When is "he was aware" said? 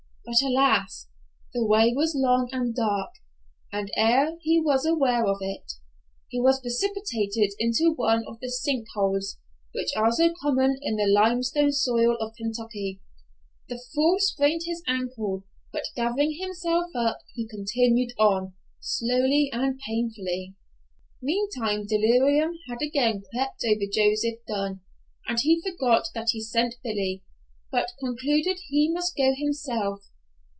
4.41-5.25